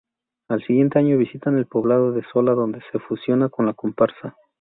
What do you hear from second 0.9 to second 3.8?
año visitan el poblado de Sola donde se fusiona con la